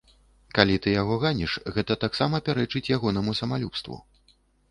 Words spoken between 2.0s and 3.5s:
таксама пярэчыць ягонаму